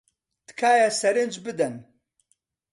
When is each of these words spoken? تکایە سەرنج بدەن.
تکایە 0.47 0.87
سەرنج 0.99 1.33
بدەن. 1.45 1.75